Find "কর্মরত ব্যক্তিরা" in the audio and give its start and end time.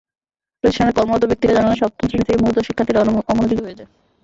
0.91-1.55